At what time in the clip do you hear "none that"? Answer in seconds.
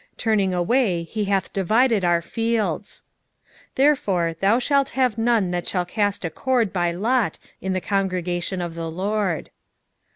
5.15-5.67